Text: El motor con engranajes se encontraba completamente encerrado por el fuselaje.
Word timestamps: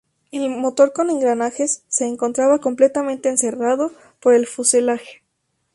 El 0.31 0.49
motor 0.49 0.93
con 0.93 1.11
engranajes 1.11 1.83
se 1.87 2.07
encontraba 2.07 2.57
completamente 2.57 3.29
encerrado 3.29 3.91
por 4.19 4.33
el 4.33 4.47
fuselaje. 4.47 5.21